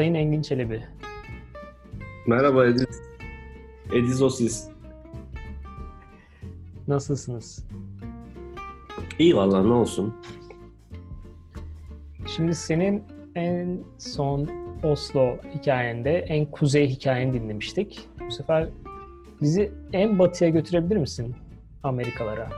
[0.00, 0.82] Sayın Engin Çelebi.
[2.26, 3.02] Merhaba Ediz.
[3.92, 4.68] Edizosis.
[6.88, 7.66] Nasılsınız?
[9.18, 10.14] İyi vallahi ne olsun.
[12.36, 13.02] Şimdi senin
[13.34, 14.48] en son
[14.82, 18.08] Oslo hikayende en kuzey hikayeni dinlemiştik.
[18.26, 18.68] Bu sefer
[19.42, 21.34] bizi en batıya götürebilir misin
[21.82, 22.50] Amerikalara?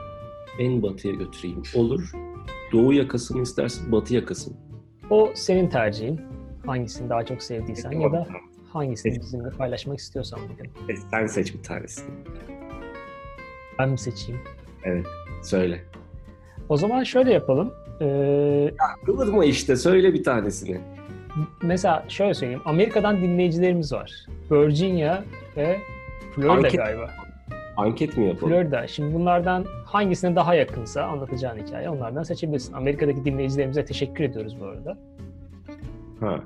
[0.59, 1.63] En batıya götüreyim.
[1.75, 2.11] Olur.
[2.71, 4.55] Doğu yakasını istersin, batı yakasını.
[5.09, 6.21] O senin tercihin.
[6.65, 8.27] Hangisini daha çok sevdiysen ya da
[8.73, 10.93] hangisini bizimle paylaşmak istiyorsan bugün.
[10.93, 12.09] E, sen seç bir tanesini.
[13.79, 14.41] Ben mi seçeyim?
[14.83, 15.05] Evet,
[15.43, 15.83] söyle.
[16.69, 17.73] O zaman şöyle yapalım.
[18.01, 18.73] Ee,
[19.05, 20.81] Kıvırma işte, söyle bir tanesini.
[21.61, 22.61] mesela şöyle söyleyeyim.
[22.65, 24.25] Amerika'dan dinleyicilerimiz var.
[24.51, 25.23] Virginia
[25.57, 25.77] ve
[26.35, 27.11] Florida Anket- galiba.
[27.77, 28.53] Anket mi yapalım?
[28.53, 28.87] Florida.
[28.87, 32.73] Şimdi bunlardan hangisine daha yakınsa anlatacağın hikaye onlardan seçebilirsin.
[32.73, 34.97] Amerika'daki dinleyicilerimize teşekkür ediyoruz bu arada.
[36.19, 36.39] Ha.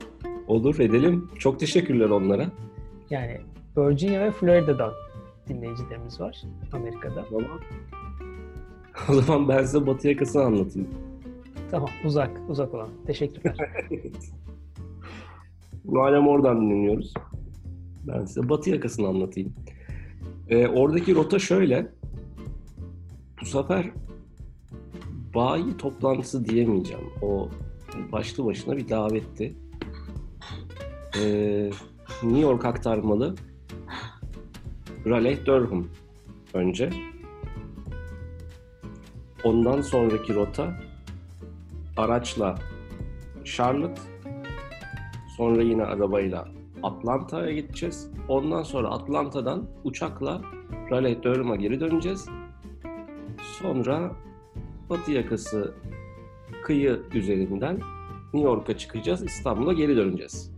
[0.47, 1.29] Olur, edelim.
[1.39, 2.51] Çok teşekkürler onlara.
[3.09, 3.37] Yani
[3.77, 4.93] Virginia ve Florida'dan
[5.49, 7.25] dinleyicilerimiz var Amerika'da.
[7.31, 7.59] O zaman,
[9.09, 10.87] o zaman ben size batı yakasını anlatayım.
[11.71, 12.89] Tamam uzak uzak olan.
[13.07, 13.57] Teşekkürler.
[15.85, 17.13] Madem oradan dinliyoruz.
[18.07, 19.53] Ben size batı yakasını anlatayım.
[20.49, 21.91] Ee, oradaki rota şöyle.
[23.41, 23.91] Bu sefer
[25.35, 27.03] bayi toplantısı diyemeyeceğim.
[27.21, 27.49] O
[28.11, 29.55] başlı başına bir davetti.
[31.23, 31.69] Ee,
[32.23, 33.35] New York aktarmalı
[35.05, 35.87] Raleigh Durham
[36.53, 36.89] önce.
[39.43, 40.79] Ondan sonraki rota
[41.97, 42.55] araçla
[43.45, 44.01] Charlotte
[45.37, 46.47] Sonra yine arabayla
[46.83, 48.11] Atlanta'ya gideceğiz.
[48.27, 50.41] Ondan sonra Atlanta'dan uçakla
[50.91, 52.29] Raleigh Durham'a geri döneceğiz.
[53.41, 54.11] Sonra
[54.89, 55.73] Batı yakası
[56.63, 57.79] kıyı üzerinden
[58.33, 59.23] New York'a çıkacağız.
[59.23, 60.56] İstanbul'a geri döneceğiz.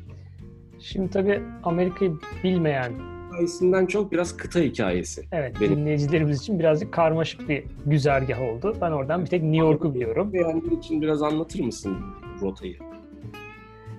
[0.79, 2.13] Şimdi tabii Amerika'yı
[2.43, 2.91] bilmeyen
[3.27, 5.25] Hikayesinden çok biraz kıta hikayesi.
[5.31, 8.75] evet Benim- dinleyicilerimiz için birazcık karmaşık bir güzergah oldu.
[8.81, 10.33] Ben oradan bir tek New York'u biliyorum.
[10.33, 11.97] Beğendiğin için biraz anlatır mısın
[12.41, 12.75] rotayı?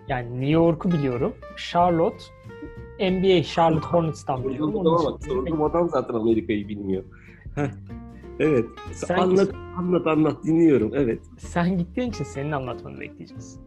[0.09, 1.33] Yani New York'u biliyorum.
[1.57, 2.25] Charlotte
[3.01, 4.81] NBA Charlotte Hornets'tan biliyorum.
[4.81, 7.05] Adama bak, sorduğum adam zaten Amerika'yı bilmiyor.
[8.41, 8.65] Evet.
[8.93, 9.49] Sen- anlat,
[9.79, 10.45] anlat, anlat.
[10.45, 10.91] Dinliyorum.
[10.95, 11.19] Evet.
[11.39, 13.61] Sen gittiğin için senin anlatmanı bekleyeceğiz.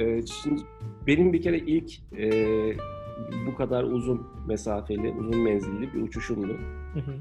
[0.00, 0.62] Ee, şimdi
[1.06, 2.30] benim bir kere ilk e,
[3.46, 6.58] bu kadar uzun mesafeli, uzun menzilli bir uçuşumdu.
[6.94, 7.14] Hı hı.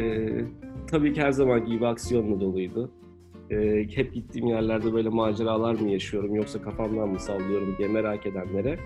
[0.00, 0.44] Ee,
[0.86, 2.90] tabii ki her zamanki gibi aksiyonla doluydu.
[3.50, 8.78] Ee, hep gittiğim yerlerde böyle maceralar mı yaşıyorum yoksa kafamdan mı sallıyorum diye merak edenlere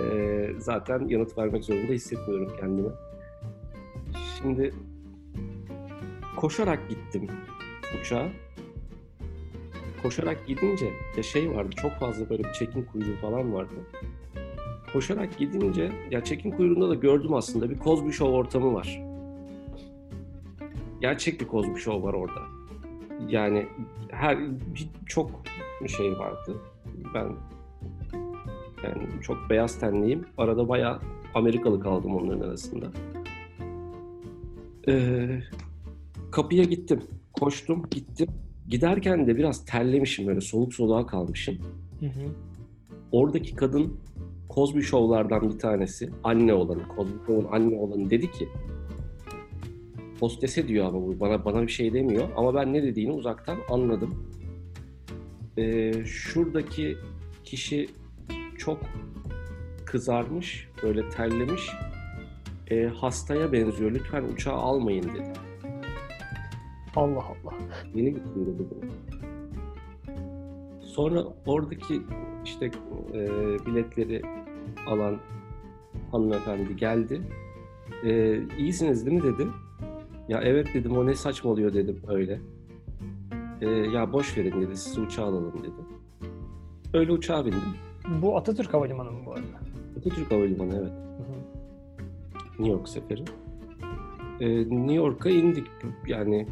[0.00, 2.90] e, zaten yanıt vermek zorunda hissetmiyorum kendimi.
[4.38, 4.74] Şimdi
[6.36, 7.26] koşarak gittim
[8.00, 8.28] uçağa.
[10.02, 13.74] Koşarak gidince ya şey vardı çok fazla böyle bir çekim kuyruğu falan vardı.
[14.92, 19.02] Koşarak gidince ya çekim kuyruğunda da gördüm aslında bir Cosby Show ortamı var.
[21.00, 22.40] Gerçek bir Cosby Show var orada.
[23.28, 23.66] Yani
[24.10, 24.38] her
[25.06, 25.30] çok
[25.96, 26.56] şey vardı.
[27.14, 27.26] Ben
[28.84, 30.26] yani çok beyaz tenliyim.
[30.38, 31.00] Arada bayağı
[31.34, 32.86] Amerikalı kaldım onların arasında.
[34.88, 35.40] Ee,
[36.30, 37.02] kapıya gittim.
[37.32, 38.28] Koştum, gittim.
[38.68, 41.58] Giderken de biraz terlemişim böyle soğuk soluğa kalmışım.
[42.00, 42.28] Hı hı.
[43.12, 43.96] Oradaki kadın
[44.54, 46.10] Cosby Show'lardan bir tanesi.
[46.24, 48.48] Anne olanı, Cosby Show'un anne olanı dedi ki
[50.20, 54.28] hostese diyor ama bu bana bana bir şey demiyor ama ben ne dediğini uzaktan anladım.
[55.58, 56.96] Ee, şuradaki
[57.44, 57.88] kişi
[58.58, 58.80] çok
[59.86, 61.70] kızarmış, böyle terlemiş.
[62.70, 63.92] Ee, hastaya benziyor.
[63.92, 65.47] Lütfen uçağa almayın dedi.
[66.98, 67.54] Allah Allah.
[67.94, 68.92] Yeni gittim dedi.
[70.80, 72.02] Sonra oradaki
[72.44, 72.70] işte
[73.14, 73.20] e,
[73.66, 74.22] biletleri
[74.86, 75.16] alan
[76.12, 77.20] hanımefendi geldi.
[78.04, 79.46] E, iyisiniz değil mi dedi.
[80.28, 82.40] Ya evet dedim o ne saçmalıyor dedim öyle.
[83.60, 85.82] E, ya boş verin dedi sizi uçağa alalım dedi.
[86.94, 87.74] Öyle uçağa bindim.
[88.22, 89.42] Bu Atatürk Havalimanı mı bu arada?
[89.98, 90.92] Atatürk Havalimanı evet.
[90.92, 92.62] Hı hı.
[92.62, 93.24] New York seferi.
[94.40, 95.66] Ee, New York'a indik.
[96.06, 96.46] Yani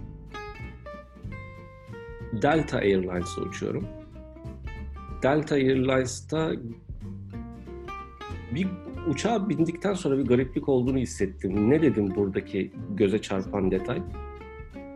[2.42, 3.86] Delta Airlines'la uçuyorum.
[5.22, 6.52] Delta Airlines'ta
[8.54, 8.68] bir
[9.08, 11.70] uçağa bindikten sonra bir gariplik olduğunu hissettim.
[11.70, 14.02] Ne dedim buradaki göze çarpan detay?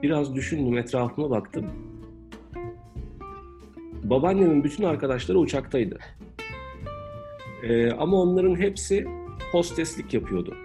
[0.02, 1.66] Biraz düşündüm, etrafıma baktım.
[4.04, 5.98] Babaannemin bütün arkadaşları uçaktaydı.
[7.62, 9.06] Ee, ama onların hepsi
[9.52, 10.56] hosteslik yapıyordu.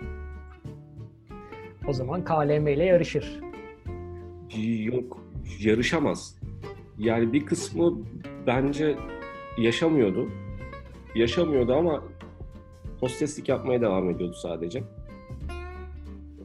[1.87, 3.39] O zaman KLM ile yarışır.
[4.83, 5.21] Yok,
[5.59, 6.37] yarışamaz.
[6.97, 7.93] Yani bir kısmı
[8.47, 8.97] bence
[9.57, 10.29] yaşamıyordu.
[11.15, 12.03] Yaşamıyordu ama
[12.99, 14.83] hosteslik yapmaya devam ediyordu sadece.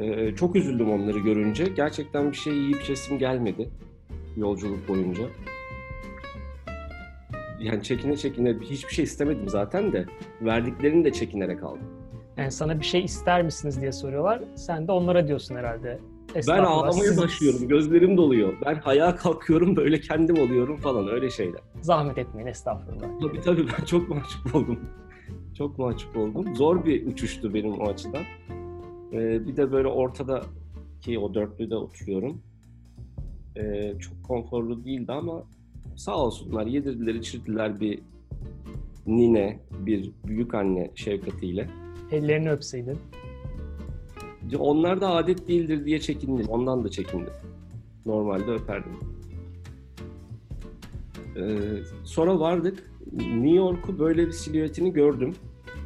[0.01, 1.65] Ee, çok üzüldüm onları görünce.
[1.77, 3.71] Gerçekten bir şey yiyip içesim gelmedi
[4.37, 5.23] yolculuk boyunca.
[7.61, 10.07] Yani çekine çekine hiçbir şey istemedim zaten de
[10.43, 12.01] verdiklerini de çekinerek aldım.
[12.37, 14.43] Yani sana bir şey ister misiniz diye soruyorlar.
[14.57, 15.99] Sen de onlara diyorsun herhalde.
[16.49, 17.69] Ben ağlamaya siz başlıyorum.
[17.69, 18.53] Gözlerim doluyor.
[18.67, 21.61] Ben ayağa kalkıyorum böyle kendim oluyorum falan öyle şeyler.
[21.83, 23.21] Zahmet etmeyin estağfurullah.
[23.21, 24.81] Tabii tabii ben çok mahcup oldum.
[25.59, 26.57] Çok mahcup oldum.
[26.57, 28.23] Zor bir uçuştu benim o açıdan.
[29.13, 30.43] Ee, bir de böyle ortada
[31.01, 32.43] ki o dörtlüde oturuyorum.
[33.57, 35.43] Ee, çok konforlu değildi ama
[35.97, 37.99] sağ olsunlar yedirdiler içirdiler bir
[39.07, 41.69] nine, bir büyük anne şefkatiyle.
[42.13, 42.99] Ellerini öpseydin.
[44.57, 46.47] Onlar da adet değildir diye çekindim.
[46.49, 47.33] Ondan da çekindim.
[48.07, 48.93] Normalde öperdim.
[51.37, 51.59] Ee,
[52.05, 52.91] sonra vardık.
[53.13, 55.35] New York'u böyle bir silüetini gördüm.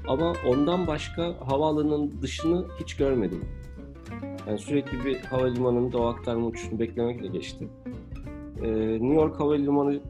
[0.09, 3.45] Ama ondan başka havaalanının dışını hiç görmedim.
[4.49, 7.69] Yani sürekli bir havalimanında o aktarma uçuşunu beklemekle geçti.
[8.63, 10.01] Ee, New York Havalimanı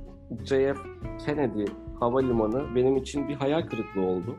[0.45, 0.79] JF
[1.27, 1.65] Kennedy
[2.01, 4.37] Havalimanı benim için bir hayal kırıklığı oldu.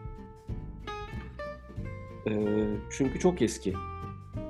[2.27, 3.73] Ee, çünkü çok eski.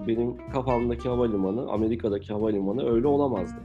[0.07, 3.57] Benim kafamdaki havalimanı, Amerika'daki havalimanı öyle olamazdı.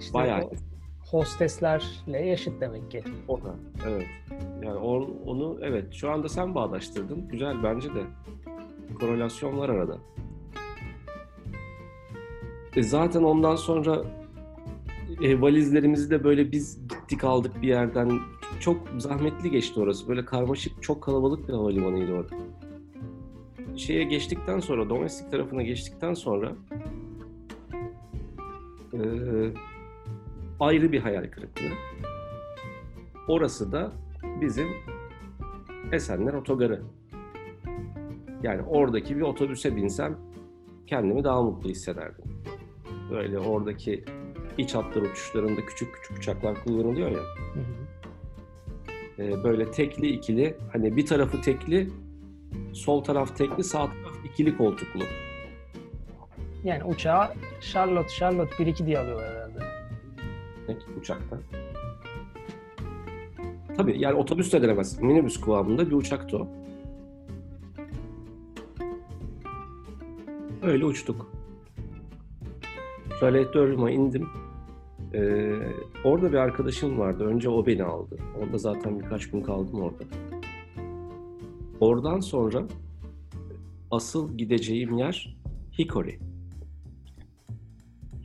[0.00, 0.50] İşte Bayağı o
[1.10, 3.02] hosteslerle yaşıt demek ki.
[3.28, 3.54] O da,
[3.88, 4.06] evet.
[4.62, 7.28] Yani onu, onu evet şu anda sen bağdaştırdın.
[7.28, 8.02] Güzel bence de.
[9.00, 9.98] Korelasyon var arada.
[12.76, 14.04] E zaten ondan sonra
[15.22, 18.10] e, valizlerimizi de böyle biz gittik aldık bir yerden.
[18.60, 20.08] Çok zahmetli geçti orası.
[20.08, 22.34] Böyle karmaşık, çok kalabalık bir havalimanıydı orada.
[23.80, 26.52] Şeye geçtikten sonra, domestik tarafına geçtikten sonra
[28.92, 28.98] e,
[30.60, 31.72] ayrı bir hayal kırıklığı.
[33.28, 33.92] Orası da
[34.40, 34.68] bizim
[35.92, 36.82] Esenler Otogarı.
[38.42, 40.18] Yani oradaki bir otobüse binsem
[40.86, 42.24] kendimi daha mutlu hissederdim.
[43.10, 44.04] Böyle oradaki
[44.58, 47.20] iç hatlar uçuşlarında küçük küçük uçaklar kullanılıyor ya.
[47.54, 47.60] Hı
[49.20, 49.22] hı.
[49.22, 51.88] e, Böyle tekli ikili hani bir tarafı tekli
[52.72, 55.00] sol taraf tekli sağ taraf ikili koltuklu.
[56.64, 59.58] Yani uçağa Charlotte, Charlotte 1-2 diye alıyorlar herhalde.
[60.66, 61.38] Tek uçakta.
[63.76, 65.00] Tabii yani otobüs de denemez.
[65.00, 66.48] Minibüs kıvamında bir uçaktı o.
[70.62, 71.30] Öyle uçtuk.
[73.20, 74.28] Charlotte Durham'a indim.
[75.14, 75.58] Ee,
[76.04, 77.24] orada bir arkadaşım vardı.
[77.24, 78.16] Önce o beni aldı.
[78.42, 80.04] Orada zaten birkaç gün kaldım orada.
[81.80, 82.66] Oradan sonra
[83.90, 85.36] asıl gideceğim yer
[85.78, 86.18] Hickory.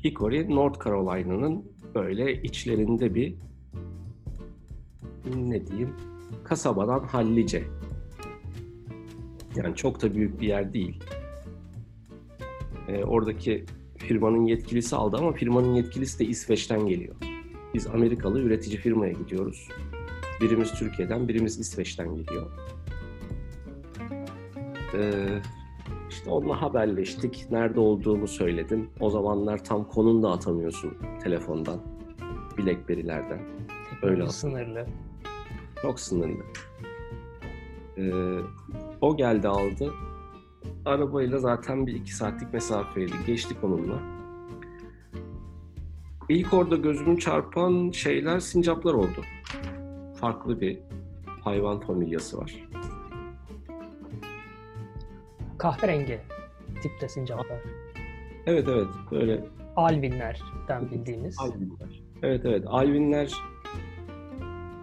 [0.04, 3.36] Hickory, North Carolina'nın böyle içlerinde bir
[5.36, 5.96] ne diyeyim
[6.44, 7.64] kasabadan hallice.
[9.56, 11.04] Yani çok da büyük bir yer değil.
[12.88, 13.66] Ee, oradaki
[13.98, 17.16] firmanın yetkilisi aldı ama firmanın yetkilisi de İsveç'ten geliyor.
[17.74, 19.70] Biz Amerikalı üretici firmaya gidiyoruz.
[20.42, 22.52] Birimiz Türkiye'den, birimiz İsveç'ten geliyor.
[24.98, 25.42] Ee,
[26.10, 27.48] işte onunla haberleştik.
[27.52, 28.90] Nerede olduğumu söyledim.
[29.00, 31.80] O zamanlar tam konum da atamıyorsun telefondan.
[32.58, 33.40] Blackberry'lerden.
[34.02, 34.86] Öyle Teknoloji sınırlı.
[35.82, 36.44] Çok sınırlı.
[37.98, 38.12] Ee,
[39.02, 39.94] o geldi aldı.
[40.86, 43.14] Arabayla zaten bir iki saatlik mesafeydi.
[43.28, 44.00] Geçtik onunla.
[46.30, 49.22] İlk orada gözümü çarpan şeyler sincaplar oldu.
[50.20, 50.80] Farklı bir
[51.42, 52.68] hayvan familyası var.
[55.66, 56.20] Kahverengi
[56.82, 57.60] tipte sincaplar.
[58.46, 59.44] Evet evet böyle
[59.76, 61.40] Alvinlerden bildiğimiz.
[61.40, 62.04] Alvinler.
[62.24, 63.34] Evet evet Alvinler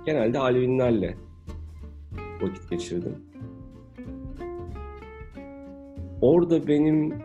[0.07, 1.17] genelde Alvinlerle
[2.41, 3.17] vakit geçirdim.
[6.21, 7.23] Orada benim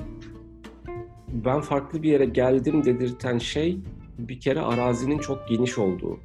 [1.28, 3.80] ben farklı bir yere geldim dedirten şey
[4.18, 6.20] bir kere arazinin çok geniş olduğu.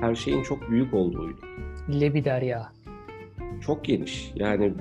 [0.00, 1.40] Her şeyin çok büyük olduğuydu.
[2.00, 2.72] Lebiderya.
[3.60, 4.32] Çok geniş.
[4.34, 4.72] Yani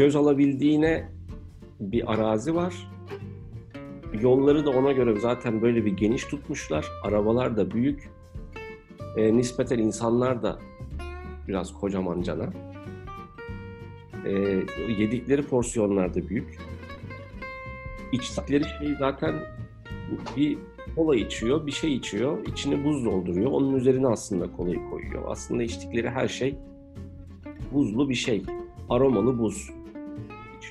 [0.00, 1.08] göz alabildiğine
[1.80, 2.74] bir arazi var.
[4.20, 6.86] Yolları da ona göre zaten böyle bir geniş tutmuşlar.
[7.02, 8.10] Arabalar da büyük.
[9.16, 10.58] E, nispeten insanlar da
[11.48, 12.52] biraz kocaman cana.
[14.24, 14.30] E,
[14.98, 16.58] yedikleri porsiyonlar da büyük.
[18.12, 19.34] İçtikleri şey zaten
[20.36, 20.58] bir
[20.96, 23.50] kola içiyor, bir şey içiyor, içine buz dolduruyor.
[23.50, 25.22] Onun üzerine aslında kolayı koyuyor.
[25.26, 26.58] Aslında içtikleri her şey
[27.72, 28.42] buzlu bir şey.
[28.88, 29.79] Aromalı buz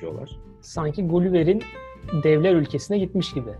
[0.00, 0.38] içiyorlar.
[0.60, 1.62] Sanki Gulliver'in
[2.22, 3.50] devler ülkesine gitmiş gibi.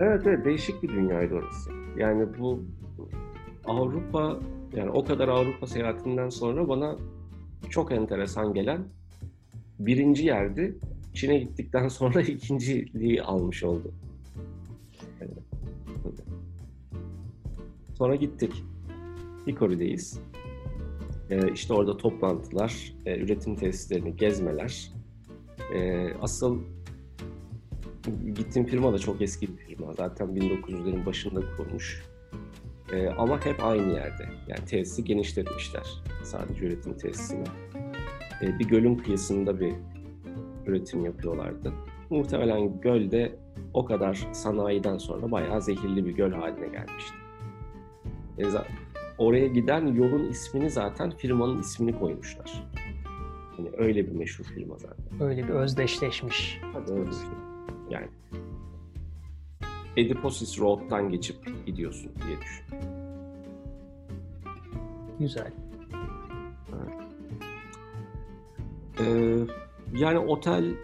[0.00, 1.70] Evet evet değişik bir dünyaydı orası.
[1.96, 2.60] Yani bu
[3.64, 4.38] Avrupa
[4.76, 6.96] yani o kadar Avrupa seyahatinden sonra bana
[7.70, 8.80] çok enteresan gelen
[9.78, 10.78] birinci yerdi.
[11.14, 13.92] Çin'e gittikten sonra ikinciliği almış oldu.
[15.20, 15.44] Evet,
[17.98, 18.64] Sonra gittik.
[19.46, 20.20] Hikori'deyiz.
[21.30, 24.95] Ee, işte orada toplantılar, e, üretim tesislerini gezmeler.
[25.74, 26.58] Ee, asıl
[28.34, 29.92] gittiğim firma da çok eski bir firma.
[29.92, 32.02] Zaten 1900'lerin başında kurulmuş.
[32.92, 34.28] Ee, ama hep aynı yerde.
[34.48, 35.86] Yani tesisi genişletmişler.
[36.22, 37.44] Sadece üretim tesisini.
[38.42, 39.72] Ee, bir gölün kıyısında bir
[40.66, 41.72] üretim yapıyorlardı.
[42.10, 43.36] Muhtemelen göl de
[43.74, 47.16] o kadar sanayiden sonra bayağı zehirli bir göl haline gelmişti.
[48.38, 48.44] E,
[49.18, 52.64] oraya giden yolun ismini zaten firmanın ismini koymuşlar.
[53.58, 55.20] Yani öyle bir meşhur firma zaten.
[55.20, 56.60] Öyle bir özdeşleşmiş.
[56.86, 57.28] Bir şey.
[57.90, 58.08] Yani
[59.96, 62.64] Ediposis Road'dan geçip gidiyorsun diye düşün.
[65.18, 65.52] Güzel.
[69.00, 69.36] Ee,
[69.92, 70.74] yani otel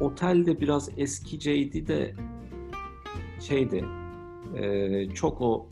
[0.00, 2.14] otel de biraz eskiceydi de
[3.40, 3.84] şeydi
[4.56, 5.68] e, çok o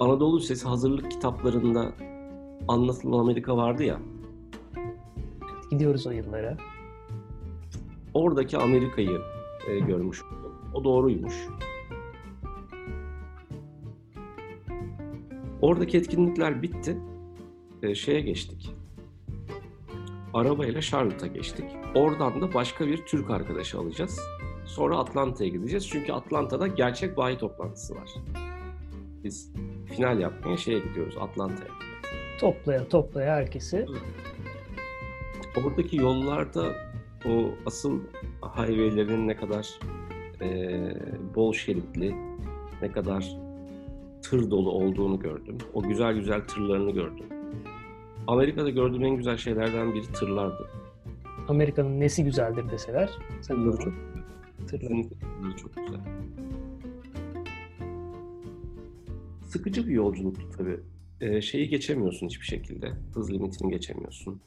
[0.00, 1.92] Anadolu Lisesi hazırlık kitaplarında
[2.68, 4.00] anlatılan Amerika vardı ya.
[5.70, 6.56] Gidiyoruz o yıllara.
[8.14, 9.20] Oradaki Amerika'yı
[9.68, 10.54] e, görmüş oldum.
[10.74, 11.48] O doğruymuş.
[15.62, 16.98] Oradaki etkinlikler bitti.
[17.82, 18.74] E, şeye geçtik.
[20.34, 21.64] Arabayla Charlotte'a geçtik.
[21.94, 24.20] Oradan da başka bir Türk arkadaşı alacağız.
[24.66, 25.88] Sonra Atlanta'ya gideceğiz.
[25.88, 28.10] Çünkü Atlanta'da gerçek bayi toplantısı var.
[29.24, 29.52] Biz
[29.86, 31.87] final yapmaya şeye gidiyoruz Atlanta'ya.
[32.38, 33.86] Toplaya toplaya herkesi.
[35.64, 36.72] Oradaki yollarda
[37.26, 38.00] o asıl
[38.42, 39.78] highway'lerin ne kadar
[40.40, 40.80] e,
[41.34, 42.14] bol şeritli,
[42.82, 43.36] ne kadar
[44.22, 45.58] tır dolu olduğunu gördüm.
[45.74, 47.26] O güzel güzel tırlarını gördüm.
[48.26, 50.70] Amerika'da gördüğüm en güzel şeylerden biri tırlardı.
[51.48, 53.10] Amerika'nın nesi güzeldir deseler.
[53.40, 53.92] Sen de çok,
[54.68, 55.06] tırlar.
[55.56, 56.00] çok güzel.
[59.44, 60.80] Sıkıcı bir yolculuktu tabii.
[61.20, 62.92] Ee, şeyi geçemiyorsun hiçbir şekilde.
[63.14, 64.40] Hız limitini geçemiyorsun.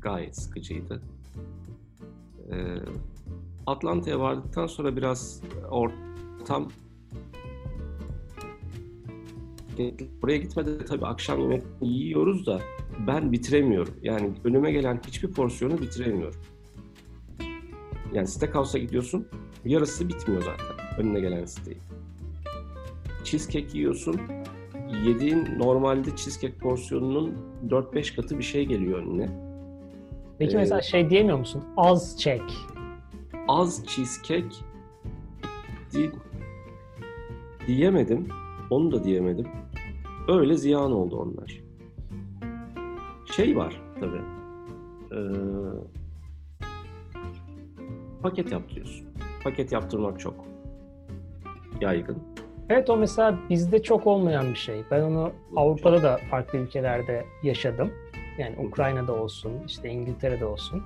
[0.00, 1.02] Gayet sıkıcıydı.
[2.52, 2.76] Ee,
[3.66, 6.68] Atlanta'ya vardıktan sonra biraz ortam
[10.22, 12.60] Oraya gitmeden tabii akşam yemek yiyoruz da
[13.06, 13.94] ben bitiremiyorum.
[14.02, 16.40] Yani önüme gelen hiçbir porsiyonu bitiremiyorum.
[18.12, 19.28] Yani steakhouse'a gidiyorsun,
[19.64, 21.76] yarısı bitmiyor zaten önüne gelen steak.
[23.24, 24.20] Cheesecake yiyorsun,
[25.04, 27.34] yediğin normalde cheesecake porsiyonunun
[27.68, 29.28] 4-5 katı bir şey geliyor önüne.
[30.38, 31.64] Peki Ee, mesela şey diyemiyor musun?
[31.76, 32.42] Az çek.
[33.48, 34.54] Az cheesecake
[35.92, 36.12] di-
[37.66, 38.28] diyemedim.
[38.70, 39.46] Onu da diyemedim.
[40.28, 41.60] Öyle ziyan oldu onlar.
[43.36, 44.20] Şey var tabii.
[45.12, 45.18] Ee,
[48.22, 49.06] paket yaptırıyorsun.
[49.44, 50.34] Paket yaptırmak çok
[51.80, 52.18] yaygın.
[52.70, 54.82] Evet o mesela bizde çok olmayan bir şey.
[54.90, 57.90] Ben onu Avrupa'da da farklı ülkelerde yaşadım.
[58.38, 60.82] Yani Ukrayna'da olsun, işte İngiltere'de olsun.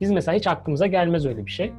[0.00, 1.72] Biz mesela hiç aklımıza gelmez öyle bir şey.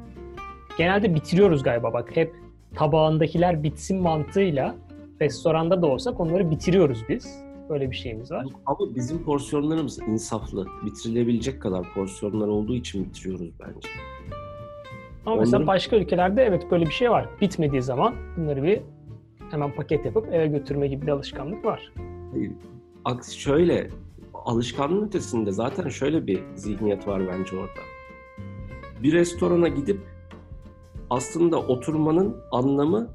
[0.78, 2.36] Genelde bitiriyoruz galiba bak hep
[2.76, 4.76] tabağındakiler bitsin mantığıyla
[5.22, 7.46] restoranda da olsak onları bitiriyoruz biz.
[7.70, 8.46] Böyle bir şeyimiz var.
[8.66, 10.68] Ama bizim porsiyonlarımız insaflı.
[10.86, 13.90] Bitirilebilecek kadar porsiyonlar olduğu için bitiriyoruz bence.
[15.26, 17.30] Ama mesela Onların- başka ülkelerde evet böyle bir şey var.
[17.42, 18.82] Bitmediği zaman bunları bir
[19.56, 21.94] hemen paket yapıp eve götürme gibi bir alışkanlık var.
[22.32, 22.52] Hayır.
[23.06, 23.90] Aksi şöyle
[24.34, 27.82] alışkanlığın ötesinde zaten şöyle bir zihniyet var bence orada.
[29.04, 30.00] Bir restorana gidip
[31.10, 33.10] aslında oturmanın anlamı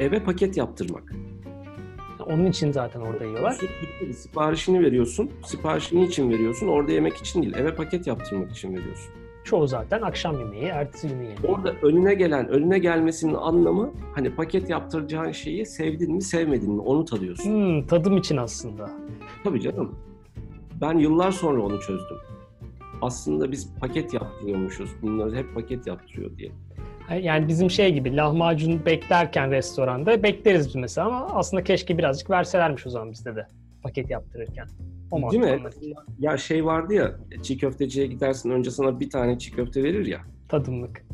[0.00, 1.12] eve paket yaptırmak.
[2.26, 3.60] Onun için zaten orada yiyorlar.
[4.14, 5.30] Siparişini veriyorsun.
[5.44, 6.68] Siparişini için veriyorsun.
[6.68, 7.54] Orada yemek için değil.
[7.56, 9.12] Eve paket yaptırmak için veriyorsun.
[9.46, 11.38] Çoğu zaten akşam yemeği, ertesi günü yemeği.
[11.48, 17.04] Orada önüne gelen, önüne gelmesinin anlamı hani paket yaptıracağın şeyi sevdin mi, sevmedin mi onu
[17.04, 17.50] tadıyorsun.
[17.50, 18.90] Hmm, tadım için aslında.
[19.44, 19.94] Tabii canım.
[20.80, 22.16] Ben yıllar sonra onu çözdüm.
[23.02, 24.90] Aslında biz paket yaptırıyormuşuz.
[25.02, 26.50] Bunları hep paket yaptırıyor diye.
[27.20, 32.86] Yani bizim şey gibi lahmacun beklerken restoranda bekleriz biz mesela ama aslında keşke birazcık verselermiş
[32.86, 33.46] o zaman bizde de
[33.82, 34.66] paket yaptırırken.
[35.10, 35.62] O Değil mi?
[36.18, 40.20] Ya şey vardı ya, çiğ köfteciye gidersin önce sana bir tane çiğ köfte verir ya.
[40.48, 41.06] Tadımlık.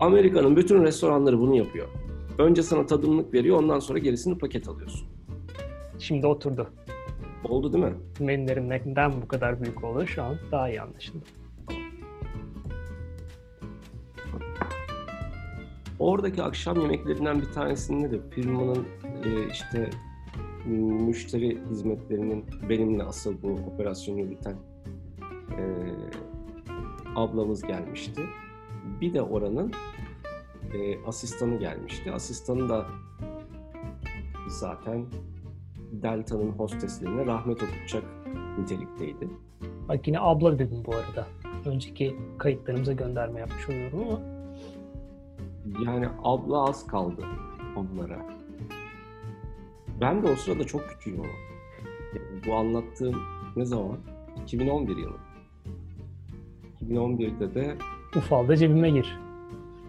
[0.00, 1.88] Amerika'nın bütün restoranları bunu yapıyor.
[2.38, 5.08] Önce sana tadımlık veriyor, ondan sonra gerisini paket alıyorsun.
[5.98, 6.70] Şimdi oturdu.
[7.44, 7.94] Oldu değil mi?
[8.20, 11.24] Menülerim neden bu kadar büyük oldu şu an daha iyi anlaşıldı.
[15.98, 19.90] Oradaki akşam yemeklerinden bir tanesinde de firmanın e, işte
[20.66, 24.56] müşteri hizmetlerinin benimle asıl bu operasyonu yürüten
[25.50, 25.62] e,
[27.16, 28.22] ablamız gelmişti.
[29.00, 29.72] Bir de oranın
[30.74, 32.12] e, asistanı gelmişti.
[32.12, 32.86] Asistanı da
[34.48, 35.06] zaten
[35.92, 38.04] Delta'nın hosteslerine rahmet okutacak
[38.58, 39.28] nitelikteydi.
[39.88, 41.26] Bak yine abla dedim bu arada.
[41.64, 44.20] Önceki kayıtlarımıza gönderme yapmış oluyorum ama.
[45.84, 47.24] Yani abla az kaldı
[47.76, 48.39] onlara.
[50.00, 51.32] Ben de o sırada çok küçüğüm ama.
[52.46, 53.22] Bu anlattığım
[53.56, 53.98] ne zaman?
[54.42, 55.16] 2011 yılı.
[56.82, 57.76] 2011'de de
[58.16, 59.18] Ufalda cebime gir.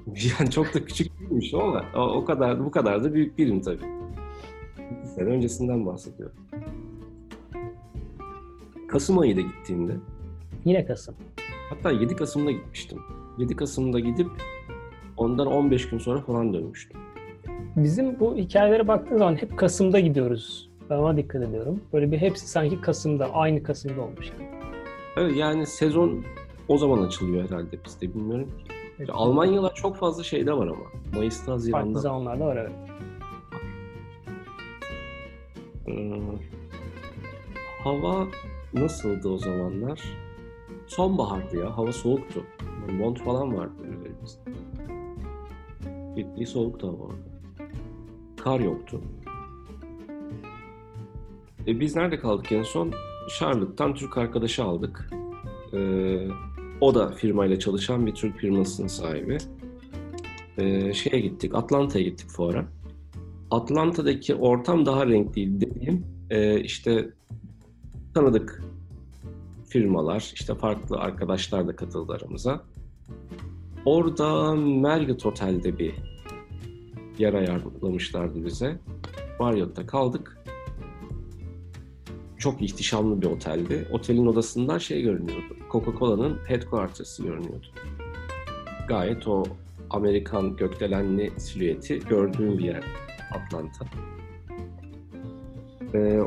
[0.39, 3.86] yani çok da küçük değilmiş ama o, o kadar bu kadar da büyük değilim tabii.
[5.03, 6.36] Bir sene öncesinden bahsediyorum.
[8.88, 9.94] Kasım ayıydı gittiğimde.
[10.65, 11.15] Yine Kasım.
[11.70, 13.00] Hatta 7 Kasım'da gitmiştim.
[13.38, 14.27] 7 Kasım'da gidip
[15.18, 17.01] ondan 15 gün sonra falan dönmüştüm.
[17.75, 20.70] Bizim bu hikayelere baktığın zaman hep Kasım'da gidiyoruz.
[20.90, 21.82] Ben ona dikkat ediyorum.
[21.94, 24.32] Böyle bir hepsi sanki Kasım'da, aynı Kasım'da olmuş.
[25.18, 26.24] Evet yani sezon
[26.68, 28.74] o zaman açılıyor herhalde bizde bilmiyorum ki.
[29.00, 29.10] Evet.
[29.13, 30.86] Almanyalar çok fazla şeyde var ama.
[31.16, 32.00] Mayıs'ta, Farklı Haziran'da.
[32.00, 32.72] zamanlarda var evet.
[35.86, 36.38] Hmm.
[37.84, 38.28] Hava
[38.74, 40.01] nasıldı o zamanlar?
[40.88, 41.78] Sonbahardı ya.
[41.78, 42.44] Hava soğuktu.
[43.00, 44.42] Mont falan vardı üzerimizde.
[46.16, 47.31] Ciddi soğuktu hava orada.
[48.43, 49.01] Kar yoktu.
[51.67, 52.91] E biz nerede kaldık en son?
[53.39, 55.10] Charlotte'tan Türk arkadaşı aldık.
[55.74, 56.27] Ee,
[56.81, 59.38] o da firmayla çalışan bir Türk firmasının sahibi.
[60.57, 62.65] Ee, şeye gittik, Atlanta'ya gittik fuara.
[63.51, 67.10] Atlanta'daki ortam daha renkliydi dediğim e, işte
[68.13, 68.63] tanıdık
[69.69, 72.63] firmalar, işte farklı arkadaşlar da katıldı aramıza.
[73.86, 75.93] Orada Marriott Otel'de bir
[77.21, 78.79] yer ayarlamışlardı bize.
[79.39, 80.38] Marriott'ta kaldık.
[82.38, 83.88] Çok ihtişamlı bir oteldi.
[83.91, 85.55] Otelin odasından şey görünüyordu.
[85.71, 87.67] Coca-Cola'nın headquarters'ı görünüyordu.
[88.88, 89.43] Gayet o
[89.89, 92.84] Amerikan gökdelenli silüeti gördüğüm bir yer
[93.31, 93.86] Atlanta.
[95.93, 96.19] Ee,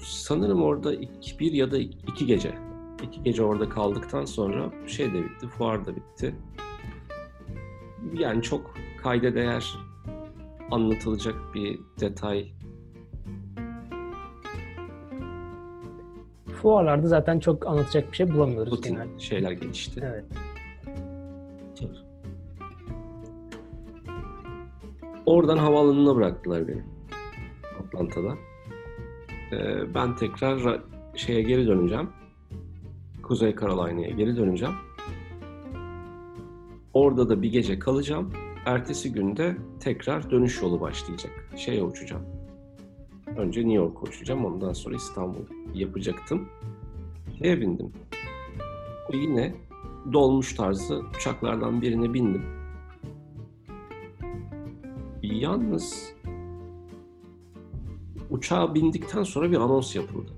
[0.00, 2.54] sanırım orada iki, bir ya da iki gece.
[3.02, 6.34] iki gece orada kaldıktan sonra şey de bitti, fuar da bitti.
[8.14, 9.74] Yani çok kayda değer
[10.70, 12.52] anlatılacak bir detay
[16.62, 19.18] Fuarlarda zaten çok anlatacak bir şey bulamıyoruz rutin genelde.
[19.18, 20.00] şeyler gelişti.
[20.04, 20.24] Evet.
[25.26, 26.82] Oradan havaalanına bıraktılar beni.
[27.80, 28.34] Atlanta'da.
[29.52, 30.80] Ee, ben tekrar ra-
[31.14, 32.08] şeye geri döneceğim.
[33.22, 34.74] Kuzey Carolina'ya geri döneceğim.
[36.94, 38.32] Orada da bir gece kalacağım.
[38.68, 41.48] Ertesi günde tekrar dönüş yolu başlayacak.
[41.56, 42.22] Şeye uçacağım.
[43.36, 44.44] Önce New York'a uçacağım.
[44.44, 45.40] Ondan sonra İstanbul
[45.74, 46.48] yapacaktım.
[47.38, 47.92] Şeye bindim.
[49.12, 49.54] Yine
[50.12, 52.42] dolmuş tarzı uçaklardan birine bindim.
[55.22, 56.14] Yalnız
[58.30, 60.32] uçağa bindikten sonra bir anons yapıldı.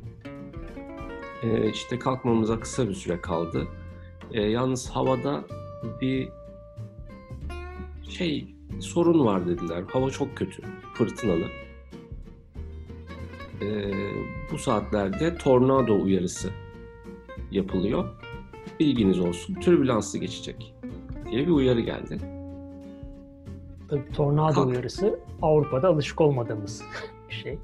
[1.43, 3.69] Ee, işte kalkmamıza kısa bir süre kaldı.
[4.33, 5.45] Ee, yalnız havada
[6.01, 6.29] bir
[8.21, 9.85] şey sorun var dediler.
[9.93, 10.63] Hava çok kötü,
[10.95, 11.45] fırtınalı.
[13.63, 13.93] Ee,
[14.53, 16.51] bu saatlerde tornado uyarısı
[17.51, 18.09] yapılıyor.
[18.81, 20.75] Bilginiz olsun, türbülanslı geçecek
[21.31, 22.19] diye bir uyarı geldi.
[23.89, 24.69] Tabii tornado Kalk.
[24.69, 26.83] uyarısı Avrupa'da alışık olmadığımız
[27.29, 27.59] bir şey.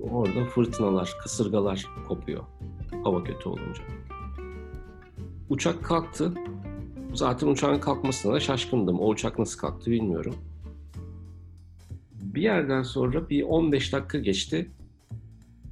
[0.00, 2.44] Orada fırtınalar, kasırgalar kopuyor
[3.04, 3.82] hava kötü olunca.
[5.48, 6.34] Uçak kalktı.
[7.14, 9.00] Zaten uçağın kalkmasına da şaşkındım.
[9.00, 10.34] O uçak nasıl kalktı bilmiyorum.
[12.12, 14.70] Bir yerden sonra bir 15 dakika geçti.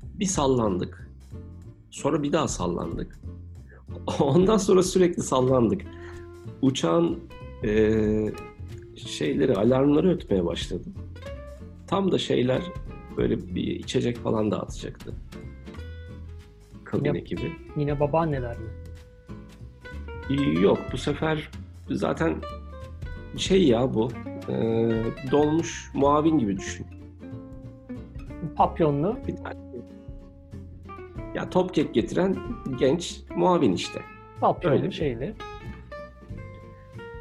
[0.03, 1.11] Bir sallandık.
[1.91, 3.21] Sonra bir daha sallandık.
[4.21, 5.83] Ondan sonra sürekli sallandık.
[6.63, 7.19] Uçağın
[7.63, 8.33] eee,
[8.97, 10.89] şeyleri, alarmları ötmeye başladı.
[11.87, 12.63] Tam da şeyler
[13.17, 15.15] böyle bir içecek falan dağıtacaktı.
[16.85, 17.17] Kabin Yap.
[17.17, 17.53] ekibi.
[17.77, 18.69] Yine babaanneler mi?
[20.61, 21.51] Yok bu sefer
[21.91, 22.35] zaten
[23.37, 24.11] şey ya bu
[24.49, 24.55] e,
[25.31, 26.87] dolmuş muavin gibi düşün.
[28.57, 29.57] Papyonlu Bir tane
[31.35, 32.37] ya top kek getiren
[32.79, 34.01] genç muavin işte.
[34.41, 35.35] papyonlu Öyle bir- şeyli.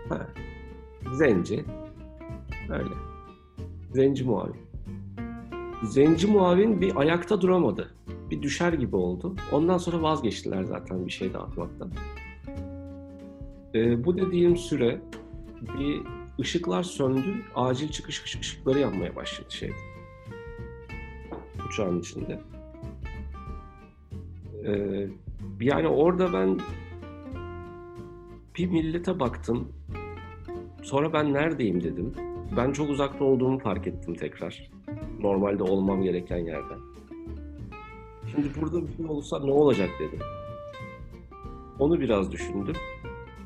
[0.10, 0.28] Ha.
[1.14, 1.66] Zenci.
[2.70, 2.94] Öyle.
[3.94, 4.56] Zenci muavin.
[5.84, 7.92] Zenci muavin bir ayakta duramadı.
[8.32, 9.36] Bir düşer gibi oldu.
[9.52, 11.92] Ondan sonra vazgeçtiler zaten bir şey dağıtmaktan.
[13.76, 15.02] Ee, bu dediğim süre
[15.80, 16.02] bir
[16.40, 17.36] ışıklar söndü.
[17.56, 19.74] Acil çıkış ışıkları yanmaya başladı şeyde.
[21.68, 22.40] Uçağın içinde.
[24.66, 25.08] Ee,
[25.62, 26.60] yani orada ben
[28.58, 29.68] bir millete baktım.
[30.82, 32.14] Sonra ben neredeyim dedim.
[32.58, 34.72] Ben çok uzakta olduğumu fark ettim tekrar.
[35.20, 36.80] Normalde olmam gereken yerden.
[38.32, 40.20] Şimdi burada bir şey olursa ne olacak dedim.
[41.80, 42.76] Onu biraz düşündüm.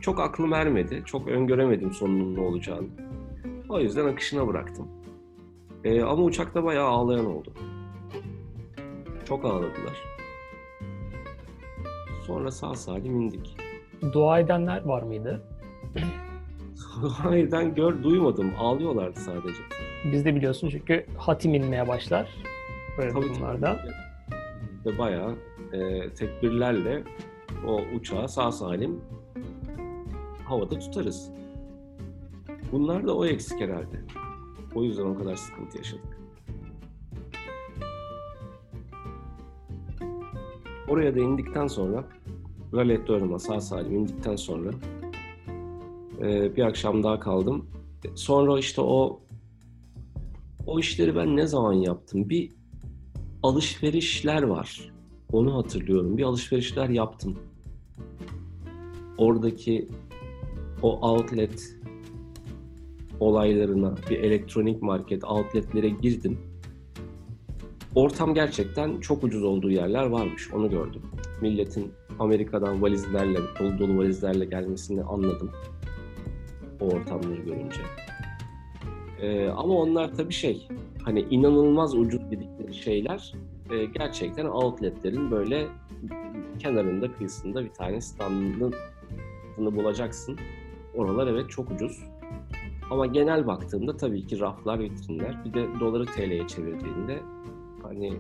[0.06, 1.04] Çok aklım ermedi.
[1.06, 2.88] Çok öngöremedim sonunun ne olacağını.
[3.70, 4.88] O yüzden akışına bıraktım.
[5.84, 7.54] Ee, ama uçakta bayağı ağlayan oldu.
[9.28, 10.04] Çok ağladılar.
[12.28, 13.58] Sonra sağ salim indik.
[14.14, 15.44] Dua edenler var mıydı?
[17.18, 18.52] Hayır ben gör duymadım.
[18.60, 19.62] Ağlıyorlardı sadece.
[20.12, 22.30] Biz de biliyorsun çünkü hatim inmeye başlar
[22.98, 23.78] böyle Tabii, durumlarda.
[23.78, 24.94] tabii.
[24.94, 25.36] De bayağı
[25.74, 27.04] e, tekbirlerle
[27.68, 29.02] o uçağı sağ salim
[30.46, 31.32] havada tutarız.
[32.72, 34.02] Bunlar da o eksik herhalde.
[34.76, 36.20] O yüzden o kadar sıkıntı yaşadık.
[40.88, 42.04] Oraya da indikten sonra
[42.72, 44.72] Galet Dörm'a sağ salim indikten sonra
[46.22, 47.66] e, bir akşam daha kaldım.
[48.16, 49.22] Sonra işte o
[50.68, 52.30] o işleri ben ne zaman yaptım?
[52.30, 52.52] Bir
[53.44, 54.92] alışverişler var.
[55.32, 56.18] Onu hatırlıyorum.
[56.18, 57.40] Bir alışverişler yaptım.
[59.18, 59.90] Oradaki
[60.86, 61.78] o outlet
[63.20, 66.38] olaylarına, bir elektronik market outletlere girdim.
[67.96, 70.54] Ortam gerçekten çok ucuz olduğu yerler varmış.
[70.54, 71.02] Onu gördüm.
[71.42, 75.52] Milletin Amerika'dan valizlerle, dolu dolu valizlerle gelmesini anladım.
[76.82, 77.82] O ortamları görünce.
[79.22, 80.68] Ee, ama onlar tabii şey,
[81.04, 83.34] hani inanılmaz ucuz dedikleri şeyler
[83.72, 85.68] e, gerçekten outletlerin böyle
[86.60, 88.72] kenarında, kıyısında bir tane standını
[89.58, 90.38] bulacaksın.
[90.98, 92.04] Oralar evet çok ucuz.
[92.92, 95.46] Ama genel baktığımda tabii ki raflar, vitrinler.
[95.46, 97.20] Bir de doları TL'ye çevirdiğinde
[97.84, 98.14] hani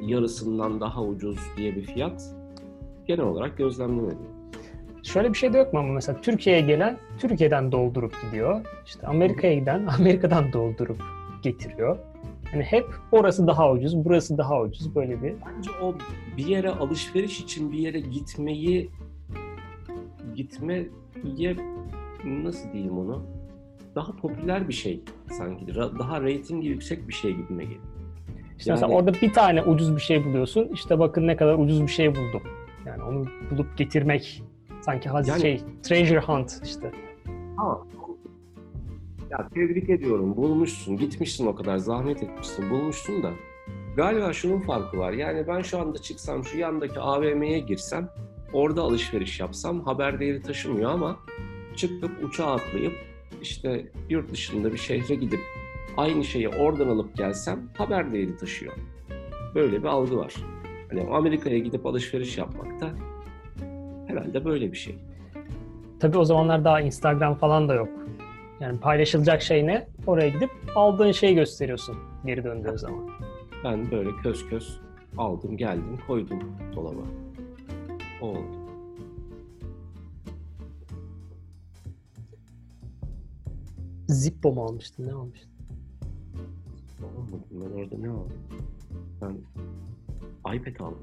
[0.00, 2.34] yarısından daha ucuz diye bir fiyat
[3.06, 4.34] genel olarak gözlemlemedim.
[5.02, 8.66] Şöyle bir şey de yok mu ama mesela Türkiye'ye gelen Türkiye'den doldurup gidiyor.
[8.86, 11.02] İşte Amerika'ya giden Amerika'dan doldurup
[11.42, 11.98] getiriyor.
[12.52, 15.34] Yani hep orası daha ucuz, burası daha ucuz böyle bir.
[15.46, 15.94] Bence o
[16.36, 18.90] bir yere alışveriş için bir yere gitmeyi
[20.34, 20.88] gitmeye
[22.24, 23.22] nasıl diyeyim onu?
[23.94, 25.74] Daha popüler bir şey sanki.
[25.74, 27.80] Daha reytingi yüksek bir şey gibime geliyor.
[28.58, 30.68] İşte Yani- mesela orada bir tane ucuz bir şey buluyorsun.
[30.72, 32.42] İşte bakın ne kadar ucuz bir şey buldum.
[32.86, 34.42] Yani onu bulup getirmek
[34.80, 36.90] sanki haz Yani- şey treasure hunt işte.
[37.56, 37.78] Ha.
[39.30, 40.36] Ya tebrik ediyorum.
[40.36, 40.96] Bulmuşsun.
[40.96, 41.76] Gitmişsin o kadar.
[41.76, 42.70] Zahmet etmişsin.
[42.70, 43.30] Bulmuşsun da.
[43.96, 45.12] Galiba şunun farkı var.
[45.12, 48.08] Yani ben şu anda çıksam şu yandaki AVM'ye girsem
[48.54, 51.16] orada alışveriş yapsam haber değeri taşımıyor ama
[51.76, 52.92] çıkıp uçağa atlayıp
[53.42, 55.40] işte yurt dışında bir şehre gidip
[55.96, 58.72] aynı şeyi oradan alıp gelsem haber değeri taşıyor.
[59.54, 60.34] Böyle bir algı var.
[60.90, 62.90] Hani Amerika'ya gidip alışveriş yapmak da
[64.06, 64.98] herhalde böyle bir şey.
[66.00, 67.88] Tabii o zamanlar daha Instagram falan da yok.
[68.60, 69.88] Yani paylaşılacak şey ne?
[70.06, 73.10] Oraya gidip aldığın şeyi gösteriyorsun geri döndüğün zaman.
[73.64, 74.80] Ben böyle köz köz
[75.18, 76.40] aldım, geldim, koydum
[76.76, 77.23] dolaba.
[78.20, 78.56] Oldu.
[84.08, 85.06] Zippo mu almıştın?
[85.06, 85.50] Ne almıştın?
[87.02, 87.42] Olmadı.
[87.50, 88.32] Ben orada ne aldım?
[89.22, 89.36] Ben
[90.56, 90.98] iPad aldım.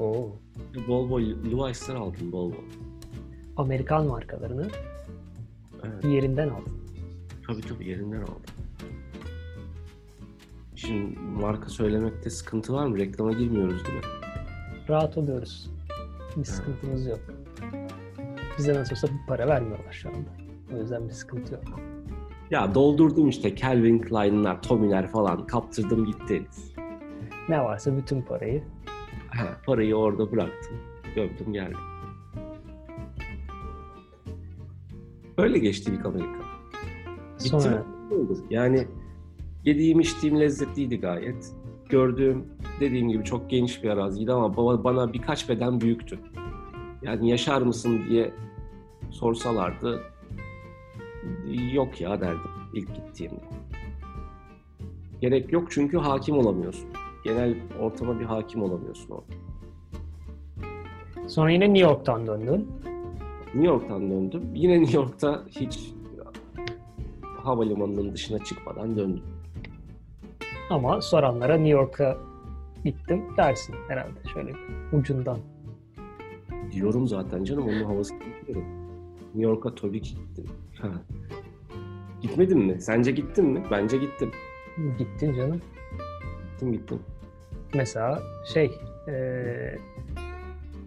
[0.00, 0.28] Oo.
[0.88, 2.56] Bol bol Levi's'ler aldım bol bol.
[3.56, 4.68] Amerikan markalarını
[5.84, 6.04] Evet.
[6.04, 6.72] yerinden aldın.
[7.46, 8.42] Tabii tabii yerinden aldım.
[10.76, 12.98] Şimdi marka söylemekte sıkıntı var mı?
[12.98, 14.04] Reklama girmiyoruz değil mi?
[14.88, 15.70] Rahat oluyoruz.
[16.36, 17.20] Bir sıkıntımız yok.
[18.58, 20.30] Bize nasıl olsa para vermiyorlar şu anda.
[20.74, 21.62] O yüzden bir sıkıntı yok.
[22.50, 26.46] Ya doldurdum işte Calvin Klein'ler, Tommy'ler falan kaptırdım gitti.
[27.48, 28.62] Ne varsa bütün parayı
[29.30, 30.76] Ha, parayı orada bıraktım.
[31.14, 31.78] Gömdüm geldim.
[35.38, 36.38] Öyle geçti ilk Amerika.
[37.38, 37.84] Gittim sonra.
[38.50, 38.86] Yani
[39.64, 41.52] yediğim içtiğim lezzetliydi gayet.
[41.88, 42.44] Gördüğüm
[42.80, 46.18] dediğim gibi çok geniş bir araziydi ama baba- bana birkaç beden büyüktü.
[47.02, 48.32] Yani yaşar mısın diye
[49.10, 50.02] sorsalardı
[51.72, 53.40] yok ya derdim ilk gittiğimde.
[55.20, 56.88] Gerek yok çünkü hakim olamıyorsun.
[57.24, 59.34] Genel ortama bir hakim olamıyorsun orada.
[61.28, 62.68] sonra yine New York'tan döndün.
[63.54, 64.42] New York'tan döndüm.
[64.54, 65.92] Yine New York'ta hiç
[67.42, 69.22] havalimanının dışına çıkmadan döndüm.
[70.70, 72.18] Ama soranlara New York'a
[72.84, 75.38] gittim dersin herhalde şöyle bir ucundan.
[76.72, 78.64] Diyorum zaten canım onun havasını biliyorum.
[79.34, 80.44] New York'a tabii ki gittim.
[82.20, 82.80] Gitmedin mi?
[82.80, 83.62] Sence gittin mi?
[83.70, 84.30] Bence gittim.
[84.98, 85.60] Gittin canım.
[86.52, 86.98] Gittim gittim.
[87.74, 88.22] Mesela
[88.54, 88.70] şey
[89.08, 89.78] eee,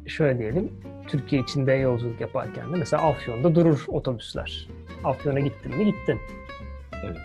[0.07, 0.71] şöyle diyelim
[1.07, 4.69] Türkiye içinde yolculuk yaparken de mesela Afyon'da durur otobüsler.
[5.03, 6.19] Afyon'a gittin mi gittin.
[7.05, 7.17] Evet.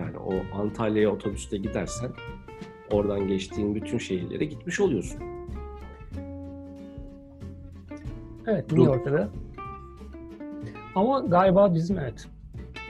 [0.00, 2.10] Yani o Antalya'ya otobüste gidersen
[2.92, 5.20] oradan geçtiğin bütün şehirlere gitmiş oluyorsun.
[8.46, 8.84] Evet New.
[8.84, 9.28] York'ta da.
[10.94, 12.28] Ama galiba bizim evet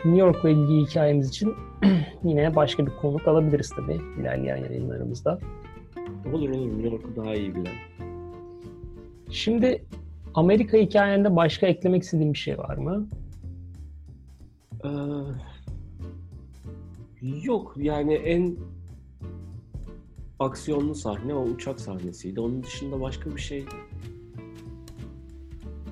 [0.04, 1.54] New York'la ilgili hikayemiz için
[2.24, 5.38] yine başka bir konuk alabiliriz tabii ilerleyen yayınlarımızda.
[6.32, 7.74] Olur olur New York'u daha iyi bilen.
[9.30, 9.84] Şimdi
[10.34, 13.06] Amerika hikayende başka eklemek istediğin bir şey var mı?
[14.84, 14.88] Ee,
[17.42, 18.56] yok yani en
[20.42, 22.40] aksiyonlu sahne o uçak sahnesiydi.
[22.40, 23.66] Onun dışında başka bir şey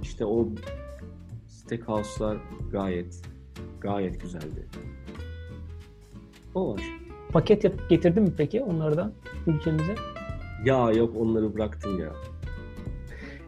[0.03, 0.49] işte o
[1.47, 2.39] steakhouse'lar
[2.73, 3.23] gayet
[3.81, 4.67] gayet güzeldi.
[6.55, 6.83] O var.
[7.33, 9.13] Paket yapıp getirdin mi peki onlardan
[9.47, 9.95] ülkemize?
[10.65, 12.13] Ya yok onları bıraktım ya.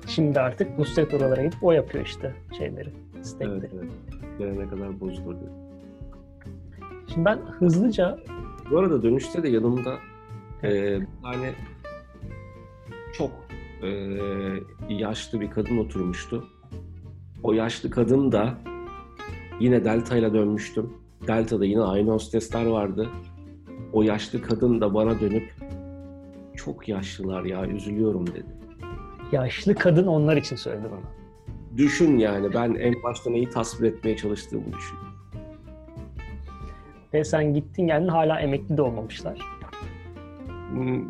[0.06, 2.90] Şimdi artık Nusret oralara gidip o yapıyor işte şeyleri,
[3.22, 3.58] steakleri.
[3.58, 3.92] Evet evet.
[4.38, 5.50] Gelene kadar bozulurdu.
[7.14, 8.18] Şimdi ben hızlıca
[8.70, 9.98] Bu arada dönüşte de yanımda
[10.64, 11.54] e, bir tane
[13.12, 13.30] çok
[13.82, 13.88] e,
[14.88, 16.48] yaşlı bir kadın oturmuştu.
[17.42, 18.54] O yaşlı kadın da
[19.60, 20.92] yine Delta ile dönmüştüm.
[21.26, 23.08] Delta'da yine aynı hostesler vardı.
[23.92, 25.52] O yaşlı kadın da bana dönüp
[26.56, 28.46] çok yaşlılar ya üzülüyorum dedi.
[29.32, 31.22] yaşlı kadın onlar için söyledi bana.
[31.76, 34.98] Düşün yani ben en başta neyi tasvir etmeye çalıştığımı düşün.
[37.14, 39.38] Ve sen gittin geldin hala emekli de olmamışlar.
[40.72, 41.04] Hmm,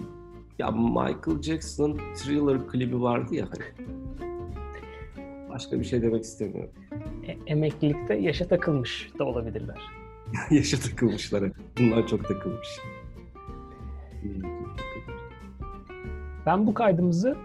[0.59, 3.88] Ya Michael Jackson'ın Thriller klibi vardı ya hani.
[5.51, 6.70] Başka bir şey demek istemiyorum.
[7.27, 9.79] E- emeklilikte yaşa takılmış da olabilirler.
[10.51, 11.44] Yaşa takılmışlar.
[11.79, 12.68] Bunlar çok takılmış.
[16.46, 17.37] Ben bu kaydımızı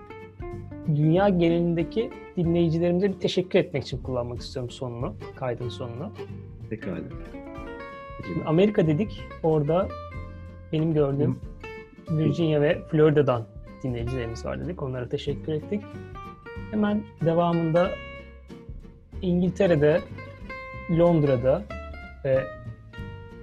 [0.96, 6.12] dünya genelindeki dinleyicilerimize bir teşekkür etmek için kullanmak istiyorum sonunu, kaydın sonunu.
[6.70, 6.98] Pekala.
[8.26, 9.88] Şimdi Amerika dedik, orada
[10.74, 11.40] benim gördüğüm
[12.10, 13.46] Virginia ve Florida'dan
[13.84, 14.84] dinleyicilerimiz var dedik.
[14.84, 15.84] Onlara teşekkür ettik.
[16.72, 17.90] Hemen devamında
[19.22, 20.02] İngiltere'de,
[20.98, 21.64] Londra'da
[22.26, 22.44] ve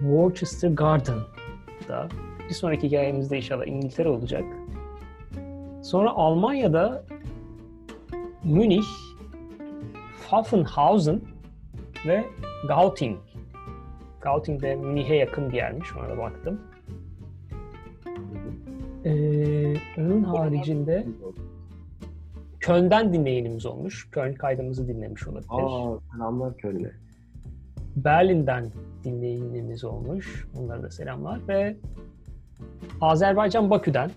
[0.00, 2.08] Worcester Garden'da
[2.48, 4.44] bir sonraki hikayemizde inşallah İngiltere olacak.
[5.82, 7.04] Sonra Almanya'da
[8.44, 8.84] Münih,
[10.22, 11.20] Pfaffenhausen
[12.06, 12.24] ve
[12.68, 13.18] Gauting.
[14.20, 15.88] Gauting de Münih'e yakın bir yermiş.
[15.96, 16.60] Ona da baktım.
[19.04, 21.06] Ee, onun haricinde
[22.60, 24.10] Köln'den dinleyenimiz olmuş.
[24.10, 25.48] Köln kaydımızı dinlemiş olabilir.
[25.50, 26.90] Aa, selamlar Köln'e.
[27.96, 28.72] Berlin'den
[29.04, 30.48] dinleyenimiz olmuş.
[30.58, 31.48] Onlara da selamlar.
[31.48, 31.76] Ve
[33.00, 34.10] Azerbaycan Bakü'den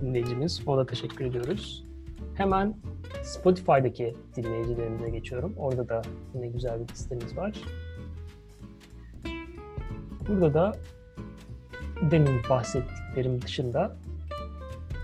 [0.00, 0.62] dinleyicimiz.
[0.66, 1.86] Ona da teşekkür ediyoruz.
[2.34, 2.74] Hemen
[3.22, 5.54] Spotify'daki dinleyicilerimize geçiyorum.
[5.56, 6.02] Orada da
[6.34, 7.52] yine güzel bir listemiz var.
[10.28, 10.72] Burada da
[12.10, 13.96] demin bahsettiklerim dışında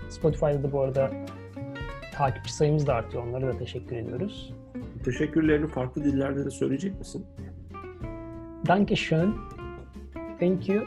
[0.09, 1.11] Spotify'da da bu arada
[2.13, 3.23] takipçi sayımız da artıyor.
[3.27, 4.53] Onlara da teşekkür ediyoruz.
[5.03, 7.25] Teşekkürlerini farklı dillerde de söyleyecek misin?
[8.67, 9.35] Danke schön.
[10.39, 10.83] Thank you.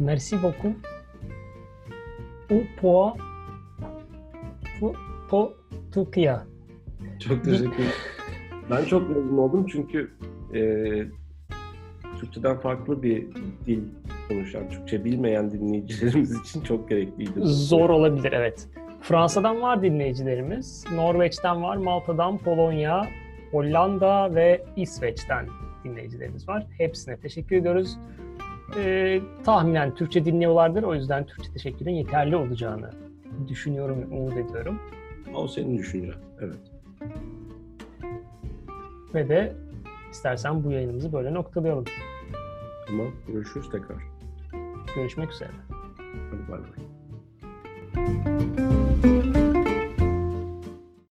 [0.00, 0.76] Merci beaucoup.
[2.50, 3.16] U po
[4.80, 4.94] fu
[5.30, 5.52] po
[5.92, 6.36] Türkiye.
[7.28, 7.90] Çok teşekkür ederim.
[8.70, 10.10] Ben çok memnun oldum çünkü
[10.54, 10.60] e,
[12.20, 13.26] Türkçeden farklı bir
[13.66, 13.82] dil
[14.28, 17.32] konuşan, Türkçe bilmeyen dinleyicilerimiz için çok gerekliydi.
[17.42, 18.68] Zor olabilir evet.
[19.00, 20.84] Fransa'dan var dinleyicilerimiz.
[20.94, 23.06] Norveç'ten var, Malta'dan, Polonya,
[23.50, 25.46] Hollanda ve İsveç'ten
[25.84, 26.66] dinleyicilerimiz var.
[26.78, 27.98] Hepsine teşekkür ediyoruz.
[28.78, 30.82] Ee, tahminen Türkçe dinliyorlardır.
[30.82, 32.90] O yüzden Türkçe teşekkürün yeterli olacağını
[33.48, 34.80] düşünüyorum umut ediyorum.
[35.34, 36.14] O senin düşüncen.
[36.40, 36.56] Evet.
[39.14, 39.52] Ve de
[40.10, 41.84] istersen bu yayınımızı böyle noktalayalım.
[42.86, 43.06] Tamam.
[43.28, 44.13] Görüşürüz tekrar.
[44.94, 45.50] Görüşmek üzere.
[46.30, 46.84] Hadi bay bay.